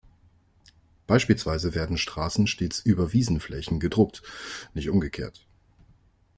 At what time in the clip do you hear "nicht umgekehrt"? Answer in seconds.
4.73-5.45